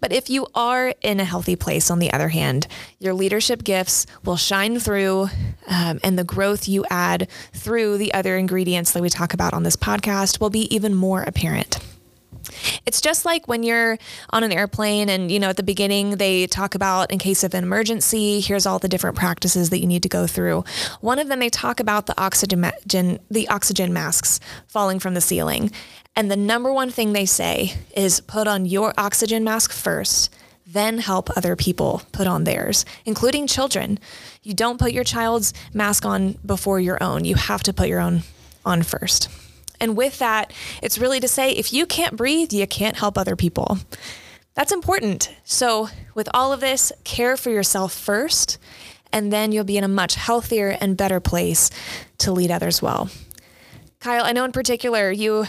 But 0.00 0.12
if 0.12 0.28
you 0.28 0.46
are 0.54 0.94
in 1.00 1.20
a 1.20 1.24
healthy 1.24 1.56
place, 1.56 1.90
on 1.90 1.98
the 1.98 2.12
other 2.12 2.28
hand, 2.28 2.66
your 2.98 3.14
leadership 3.14 3.62
gifts 3.62 4.06
will 4.24 4.36
shine 4.36 4.78
through, 4.78 5.28
um, 5.68 6.00
and 6.02 6.18
the 6.18 6.24
growth 6.24 6.68
you 6.68 6.84
add 6.90 7.28
through 7.52 7.98
the 7.98 8.12
other 8.12 8.36
ingredients 8.36 8.92
that 8.92 9.02
we 9.02 9.08
talk 9.08 9.34
about 9.34 9.54
on 9.54 9.62
this 9.62 9.76
podcast 9.76 10.40
will 10.40 10.50
be 10.50 10.72
even 10.74 10.94
more 10.94 11.22
apparent. 11.22 11.78
It's 12.86 13.00
just 13.00 13.24
like 13.24 13.48
when 13.48 13.62
you're 13.62 13.98
on 14.30 14.44
an 14.44 14.52
airplane 14.52 15.08
and, 15.08 15.30
you 15.30 15.38
know, 15.38 15.50
at 15.50 15.56
the 15.56 15.62
beginning 15.62 16.16
they 16.16 16.46
talk 16.46 16.74
about 16.74 17.10
in 17.10 17.18
case 17.18 17.44
of 17.44 17.54
an 17.54 17.62
emergency, 17.62 18.40
here's 18.40 18.66
all 18.66 18.78
the 18.78 18.88
different 18.88 19.16
practices 19.16 19.70
that 19.70 19.78
you 19.78 19.86
need 19.86 20.02
to 20.02 20.08
go 20.08 20.26
through. 20.26 20.64
One 21.00 21.18
of 21.18 21.28
them, 21.28 21.40
they 21.40 21.50
talk 21.50 21.80
about 21.80 22.06
the 22.06 22.20
oxygen, 22.20 22.70
the 23.30 23.48
oxygen 23.48 23.92
masks 23.92 24.40
falling 24.68 24.98
from 24.98 25.14
the 25.14 25.20
ceiling. 25.20 25.70
And 26.14 26.30
the 26.30 26.36
number 26.36 26.72
one 26.72 26.90
thing 26.90 27.12
they 27.12 27.26
say 27.26 27.74
is 27.96 28.20
put 28.20 28.46
on 28.46 28.66
your 28.66 28.92
oxygen 28.98 29.44
mask 29.44 29.72
first, 29.72 30.34
then 30.66 30.98
help 30.98 31.34
other 31.36 31.56
people 31.56 32.02
put 32.12 32.26
on 32.26 32.44
theirs, 32.44 32.84
including 33.04 33.46
children. 33.46 33.98
You 34.42 34.54
don't 34.54 34.78
put 34.78 34.92
your 34.92 35.04
child's 35.04 35.52
mask 35.72 36.04
on 36.04 36.38
before 36.44 36.80
your 36.80 37.02
own. 37.02 37.24
You 37.24 37.34
have 37.34 37.62
to 37.64 37.72
put 37.72 37.88
your 37.88 38.00
own 38.00 38.22
on 38.64 38.82
first. 38.82 39.28
And 39.82 39.96
with 39.96 40.20
that, 40.20 40.52
it's 40.80 40.96
really 40.96 41.18
to 41.18 41.26
say 41.26 41.50
if 41.50 41.72
you 41.72 41.86
can't 41.86 42.16
breathe, 42.16 42.52
you 42.52 42.66
can't 42.68 42.96
help 42.96 43.18
other 43.18 43.34
people. 43.34 43.78
That's 44.54 44.70
important. 44.70 45.34
So, 45.42 45.88
with 46.14 46.28
all 46.32 46.52
of 46.52 46.60
this, 46.60 46.92
care 47.02 47.36
for 47.36 47.50
yourself 47.50 47.92
first, 47.92 48.58
and 49.12 49.32
then 49.32 49.50
you'll 49.50 49.64
be 49.64 49.76
in 49.76 49.82
a 49.82 49.88
much 49.88 50.14
healthier 50.14 50.68
and 50.80 50.96
better 50.96 51.18
place 51.18 51.68
to 52.18 52.30
lead 52.30 52.52
others 52.52 52.80
well. 52.80 53.10
Kyle, 54.02 54.24
I 54.24 54.32
know 54.32 54.44
in 54.44 54.50
particular 54.50 55.12
you 55.12 55.46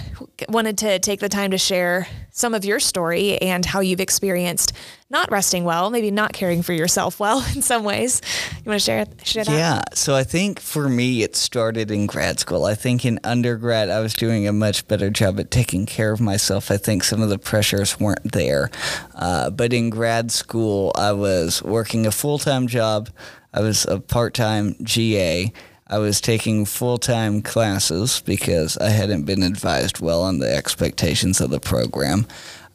wanted 0.48 0.78
to 0.78 1.00
take 1.00 1.20
the 1.20 1.28
time 1.28 1.50
to 1.52 1.58
share 1.58 2.08
some 2.30 2.54
of 2.54 2.64
your 2.64 2.80
story 2.80 3.40
and 3.40 3.66
how 3.66 3.80
you've 3.80 4.00
experienced 4.00 4.74
not 5.10 5.32
resting 5.32 5.64
well, 5.64 5.90
maybe 5.90 6.12
not 6.12 6.34
caring 6.34 6.62
for 6.62 6.72
yourself 6.72 7.20
well 7.20 7.44
in 7.56 7.64
some 7.64 7.84
ways. 7.84 8.22
You 8.58 8.70
want 8.70 8.80
to 8.80 8.86
share, 8.86 9.06
share 9.24 9.44
that? 9.44 9.52
Yeah. 9.52 9.82
So 9.96 10.14
I 10.14 10.24
think 10.24 10.60
for 10.60 10.88
me, 10.88 11.24
it 11.24 11.36
started 11.36 11.90
in 11.90 12.06
grad 12.06 12.40
school. 12.40 12.66
I 12.66 12.76
think 12.76 13.08
in 13.08 13.20
undergrad, 13.24 13.90
I 13.90 14.02
was 14.02 14.14
doing 14.14 14.48
a 14.48 14.54
much 14.54 14.88
better 14.88 15.10
job 15.10 15.40
at 15.40 15.50
taking 15.50 15.88
care 15.88 16.12
of 16.12 16.22
myself. 16.22 16.70
I 16.70 16.78
think 16.78 17.04
some 17.04 17.24
of 17.24 17.30
the 17.30 17.40
pressures 17.40 18.00
weren't 18.00 18.34
there. 18.34 18.70
Uh, 19.16 19.50
but 19.50 19.74
in 19.74 19.90
grad 19.90 20.30
school, 20.30 20.92
I 20.94 21.12
was 21.14 21.64
working 21.64 22.06
a 22.06 22.12
full 22.12 22.38
time 22.38 22.68
job, 22.68 23.10
I 23.52 23.62
was 23.62 23.88
a 23.88 24.00
part 24.00 24.36
time 24.36 24.76
GA 24.84 25.52
I 25.94 26.00
was 26.00 26.20
taking 26.20 26.66
full 26.66 26.98
time 26.98 27.44
classes 27.44 28.24
because 28.26 28.80
I 28.80 28.90
hadn't 28.90 29.26
been 29.26 29.44
advised 29.44 30.00
well 30.00 30.24
on 30.24 30.40
the 30.40 30.52
expectations 30.52 31.40
of 31.40 31.52
the 31.52 31.60
program. 31.60 32.26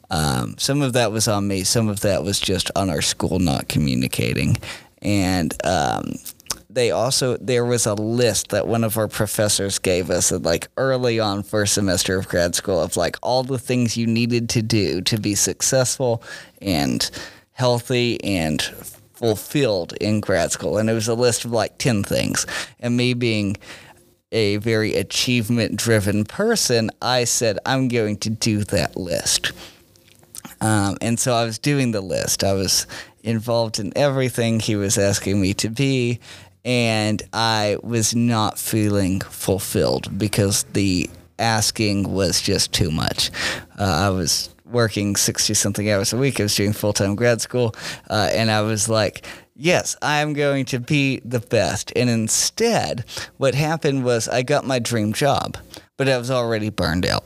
Um, 0.09 0.55
some 0.57 0.81
of 0.81 0.93
that 0.93 1.11
was 1.11 1.27
on 1.27 1.45
me, 1.45 1.65
some 1.65 1.89
of 1.89 1.99
that 1.99 2.23
was 2.23 2.39
just 2.39 2.71
on 2.77 2.89
our 2.89 3.01
school 3.01 3.39
not 3.39 3.67
communicating. 3.67 4.55
And 5.01 5.53
um, 5.65 6.13
they 6.69 6.91
also, 6.91 7.35
there 7.41 7.65
was 7.65 7.85
a 7.85 7.93
list 7.93 8.51
that 8.51 8.69
one 8.69 8.85
of 8.85 8.97
our 8.97 9.09
professors 9.09 9.79
gave 9.79 10.09
us, 10.09 10.31
at 10.31 10.43
like 10.43 10.69
early 10.77 11.19
on 11.19 11.43
first 11.43 11.73
semester 11.73 12.17
of 12.17 12.29
grad 12.29 12.55
school, 12.55 12.81
of 12.81 12.95
like 12.95 13.17
all 13.21 13.43
the 13.43 13.59
things 13.59 13.97
you 13.97 14.07
needed 14.07 14.47
to 14.51 14.61
do 14.61 15.01
to 15.01 15.19
be 15.19 15.35
successful 15.35 16.23
and 16.61 17.11
healthy 17.51 18.23
and 18.23 18.61
fulfilled 19.19 19.93
in 19.99 20.21
grad 20.21 20.49
school. 20.49 20.77
And 20.77 20.89
it 20.89 20.93
was 20.93 21.09
a 21.09 21.13
list 21.13 21.43
of 21.43 21.51
like 21.51 21.77
10 21.77 22.03
things. 22.03 22.47
And 22.79 22.95
me 22.95 23.13
being 23.13 23.57
a 24.31 24.57
very 24.57 24.95
achievement 24.95 25.75
driven 25.75 26.23
person, 26.23 26.89
I 27.01 27.25
said, 27.25 27.59
I'm 27.65 27.89
going 27.89 28.17
to 28.19 28.29
do 28.29 28.63
that 28.65 28.95
list. 28.95 29.51
Um, 30.61 30.97
and 31.01 31.19
so 31.19 31.33
I 31.33 31.43
was 31.43 31.59
doing 31.59 31.91
the 31.91 32.01
list. 32.01 32.45
I 32.45 32.53
was 32.53 32.87
involved 33.23 33.77
in 33.77 33.91
everything 33.97 34.61
he 34.61 34.77
was 34.77 34.97
asking 34.97 35.41
me 35.41 35.53
to 35.55 35.69
be. 35.69 36.21
And 36.63 37.21
I 37.33 37.77
was 37.83 38.15
not 38.15 38.57
feeling 38.57 39.19
fulfilled 39.19 40.17
because 40.17 40.63
the 40.63 41.09
asking 41.39 42.13
was 42.13 42.39
just 42.41 42.71
too 42.71 42.91
much. 42.91 43.31
Uh, 43.77 43.83
I 43.83 44.09
was 44.09 44.53
working 44.69 45.15
60 45.15 45.53
something 45.53 45.89
hours 45.89 46.13
a 46.13 46.17
week. 46.17 46.39
I 46.39 46.43
was 46.43 46.55
doing 46.55 46.73
full 46.73 46.93
time 46.93 47.15
grad 47.15 47.41
school. 47.41 47.75
Uh, 48.09 48.29
and 48.33 48.51
I 48.51 48.61
was 48.61 48.89
like, 48.89 49.25
yes, 49.55 49.95
I'm 50.01 50.33
going 50.33 50.65
to 50.65 50.79
be 50.79 51.19
the 51.25 51.39
best. 51.39 51.91
And 51.95 52.09
instead, 52.09 53.05
what 53.37 53.55
happened 53.55 54.03
was 54.03 54.27
I 54.27 54.41
got 54.43 54.65
my 54.65 54.79
dream 54.79 55.13
job, 55.13 55.57
but 55.97 56.07
I 56.07 56.17
was 56.17 56.31
already 56.31 56.69
burned 56.69 57.05
out. 57.05 57.25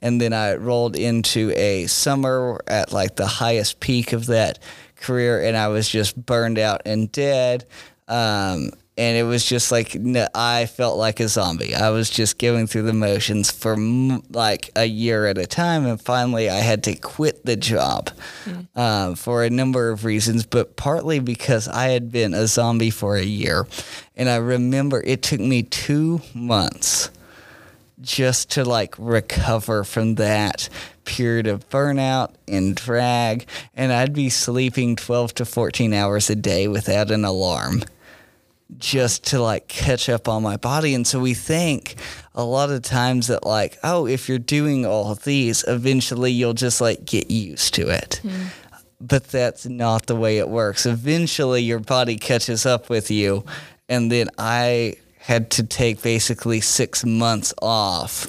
And 0.00 0.20
then 0.20 0.32
I 0.32 0.54
rolled 0.54 0.96
into 0.96 1.52
a 1.56 1.86
summer 1.86 2.60
at 2.66 2.92
like 2.92 3.16
the 3.16 3.26
highest 3.26 3.80
peak 3.80 4.12
of 4.12 4.26
that 4.26 4.58
career, 4.96 5.42
and 5.42 5.56
I 5.56 5.68
was 5.68 5.88
just 5.88 6.14
burned 6.24 6.58
out 6.58 6.82
and 6.84 7.10
dead. 7.10 7.64
Um, 8.08 8.70
and 8.96 9.16
it 9.16 9.24
was 9.24 9.44
just 9.44 9.72
like 9.72 9.96
I 10.34 10.66
felt 10.66 10.96
like 10.96 11.18
a 11.18 11.28
zombie. 11.28 11.74
I 11.74 11.90
was 11.90 12.08
just 12.08 12.38
going 12.38 12.66
through 12.66 12.82
the 12.82 12.92
motions 12.92 13.50
for 13.50 13.76
like 14.30 14.70
a 14.76 14.84
year 14.84 15.26
at 15.26 15.38
a 15.38 15.46
time, 15.46 15.86
and 15.86 16.00
finally 16.00 16.48
I 16.48 16.58
had 16.58 16.84
to 16.84 16.94
quit 16.94 17.44
the 17.44 17.56
job 17.56 18.10
mm. 18.44 18.66
uh, 18.76 19.14
for 19.16 19.42
a 19.42 19.50
number 19.50 19.90
of 19.90 20.04
reasons, 20.04 20.46
but 20.46 20.76
partly 20.76 21.18
because 21.18 21.66
I 21.66 21.88
had 21.88 22.12
been 22.12 22.34
a 22.34 22.46
zombie 22.46 22.90
for 22.90 23.16
a 23.16 23.24
year, 23.24 23.66
and 24.16 24.28
I 24.28 24.36
remember 24.36 25.02
it 25.04 25.22
took 25.22 25.40
me 25.40 25.64
two 25.64 26.20
months 26.32 27.10
just 28.00 28.50
to 28.50 28.64
like 28.64 28.94
recover 28.98 29.82
from 29.82 30.16
that 30.16 30.68
period 31.04 31.46
of 31.46 31.68
burnout 31.70 32.32
and 32.46 32.74
drag. 32.74 33.46
And 33.74 33.92
I'd 33.92 34.12
be 34.12 34.30
sleeping 34.30 34.96
12 34.96 35.34
to 35.34 35.44
14 35.44 35.92
hours 35.92 36.28
a 36.28 36.36
day 36.36 36.68
without 36.68 37.10
an 37.10 37.24
alarm 37.24 37.82
just 38.78 39.24
to 39.26 39.40
like 39.40 39.68
catch 39.68 40.08
up 40.08 40.28
on 40.28 40.42
my 40.42 40.56
body. 40.56 40.94
And 40.94 41.06
so 41.06 41.20
we 41.20 41.34
think 41.34 41.96
a 42.34 42.44
lot 42.44 42.70
of 42.70 42.82
times 42.82 43.28
that 43.28 43.46
like, 43.46 43.78
oh, 43.82 44.06
if 44.06 44.28
you're 44.28 44.38
doing 44.38 44.84
all 44.86 45.14
these, 45.14 45.64
eventually 45.66 46.32
you'll 46.32 46.54
just 46.54 46.80
like 46.80 47.04
get 47.04 47.30
used 47.30 47.74
to 47.74 47.88
it. 47.88 48.20
Mm. 48.22 48.46
But 49.00 49.28
that's 49.28 49.66
not 49.66 50.06
the 50.06 50.16
way 50.16 50.38
it 50.38 50.48
works. 50.48 50.86
Eventually 50.86 51.62
your 51.62 51.80
body 51.80 52.16
catches 52.16 52.64
up 52.64 52.88
with 52.88 53.10
you. 53.10 53.44
And 53.88 54.10
then 54.10 54.28
I 54.38 54.96
had 55.18 55.50
to 55.52 55.62
take 55.62 56.02
basically 56.02 56.60
six 56.60 57.04
months 57.04 57.52
off. 57.60 58.26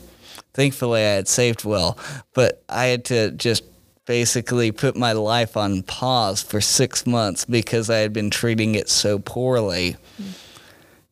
Thankfully, 0.54 1.02
I 1.02 1.16
had 1.16 1.28
saved 1.28 1.66
well, 1.66 1.98
but 2.34 2.64
I 2.70 2.86
had 2.86 3.06
to 3.06 3.32
just 3.32 3.64
basically 4.06 4.72
put 4.72 4.96
my 4.96 5.12
life 5.12 5.58
on 5.58 5.84
pause 5.84 6.42
for 6.42 6.62
six 6.62 7.06
months 7.06 7.46
because 7.46 7.90
I 7.90 7.98
had 7.98 8.14
been 8.14 8.30
treating 8.30 8.76
it 8.76 8.90
so 8.90 9.20
poorly. 9.20 9.98
Mm. 10.22 10.42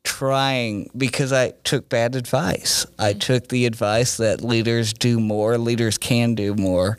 Trying 0.04 0.90
because 0.98 1.32
I 1.32 1.52
took 1.64 1.88
bad 1.88 2.16
advice. 2.16 2.86
Mm. 2.86 3.04
I 3.04 3.14
took 3.14 3.48
the 3.48 3.66
advice 3.66 4.18
that 4.18 4.42
leaders 4.42 4.94
do 4.94 5.20
more, 5.20 5.58
leaders 5.58 5.98
can 5.98 6.36
do 6.36 6.54
more. 6.56 6.98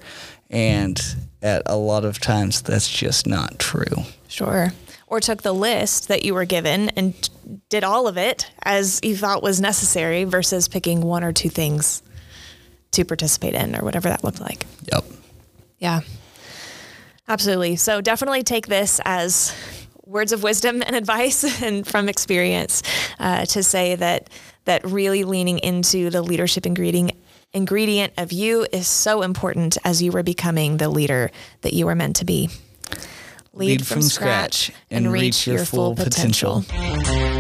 And 0.51 1.01
at 1.43 1.63
a 1.67 1.77
lot 1.77 2.05
of 2.05 2.19
times, 2.19 2.63
that's 2.63 2.89
just 2.89 3.27
not 3.27 3.59
true. 3.59 4.05
Sure. 4.29 4.73
Or 5.07 5.21
took 5.21 5.43
the 5.43 5.53
list 5.53 6.09
that 6.09 6.25
you 6.25 6.33
were 6.33 6.47
given 6.47 6.89
and 6.91 7.29
did 7.69 7.85
all 7.85 8.09
of 8.09 8.17
it 8.17 8.51
as 8.63 9.01
you 9.03 9.17
thought 9.17 9.43
was 9.43 9.61
necessary 9.61 10.25
versus 10.25 10.67
picking 10.67 11.03
one 11.03 11.23
or 11.23 11.33
two 11.33 11.51
things 11.51 12.03
to 12.93 13.05
participate 13.05 13.55
in 13.55 13.77
or 13.77 13.85
whatever 13.85 14.09
that 14.09 14.25
looked 14.25 14.41
like. 14.41 14.65
Yep. 14.93 15.05
Yeah. 15.85 16.00
Absolutely. 17.29 17.76
So 17.76 18.00
definitely 18.00 18.43
take 18.43 18.69
this 18.69 19.03
as 19.05 19.55
words 20.07 20.33
of 20.33 20.43
wisdom 20.43 20.83
and 20.83 20.97
advice 21.03 21.62
and 21.62 21.87
from 21.87 22.09
experience 22.09 22.83
uh, 23.21 23.45
to 23.45 23.62
say 23.62 23.95
that 23.97 24.31
that 24.64 24.83
really 24.87 25.25
leaning 25.25 25.59
into 25.59 26.09
the 26.09 26.23
leadership 26.23 26.64
ingredient 26.64 27.12
ingredient 27.53 28.14
of 28.17 28.33
you 28.33 28.67
is 28.73 28.88
so 28.88 29.21
important 29.21 29.76
as 29.85 30.03
you 30.03 30.11
were 30.11 30.23
becoming 30.23 30.79
the 30.79 30.88
leader 30.88 31.31
that 31.61 31.75
you 31.75 31.85
were 31.85 31.95
meant 31.95 32.17
to 32.17 32.25
be. 32.25 32.49
Lead, 33.53 33.69
Lead 33.69 33.87
from, 33.87 33.97
from, 33.97 34.03
scratch 34.03 34.71
and, 34.91 35.05
and 35.05 35.12
reach, 35.12 35.23
reach 35.23 35.47
your, 35.47 35.57
your, 35.57 35.67
full 35.67 35.95
potential. 35.95 36.62
potential. 36.62 37.34